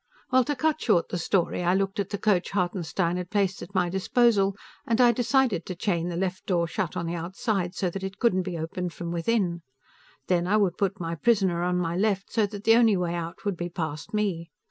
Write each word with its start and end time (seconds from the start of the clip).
Well, 0.31 0.43
to 0.45 0.55
cut 0.55 0.81
short 0.81 1.09
the 1.09 1.19
story, 1.19 1.61
I 1.61 1.75
looked 1.75 1.99
at 1.99 2.09
the 2.09 2.17
coach 2.17 2.49
Hartenstein 2.49 3.17
had 3.17 3.29
placed 3.29 3.61
at 3.61 3.75
my 3.75 3.87
disposal, 3.87 4.55
and 4.87 4.99
I 4.99 5.11
decided 5.11 5.63
to 5.67 5.75
chain 5.75 6.09
the 6.09 6.17
left 6.17 6.47
door 6.47 6.65
shut 6.67 6.97
on 6.97 7.05
the 7.05 7.13
outside, 7.13 7.75
so 7.75 7.91
that 7.91 8.01
it 8.03 8.17
couldn't 8.17 8.41
be 8.41 8.57
opened 8.57 8.93
from 8.93 9.11
within. 9.11 9.61
Then, 10.27 10.47
I 10.47 10.57
would 10.57 10.75
put 10.79 10.99
my 10.99 11.13
prisoner 11.13 11.61
on 11.61 11.77
my 11.77 11.95
left, 11.95 12.31
so 12.33 12.47
that 12.47 12.63
the 12.63 12.75
only 12.75 12.97
way 12.97 13.13
out 13.13 13.45
would 13.45 13.55
be 13.55 13.69
past 13.69 14.11
me. 14.11 14.49